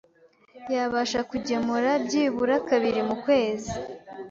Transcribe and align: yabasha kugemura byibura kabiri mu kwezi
yabasha 0.73 1.19
kugemura 1.29 1.91
byibura 2.05 2.55
kabiri 2.69 3.01
mu 3.07 3.15
kwezi 3.23 3.71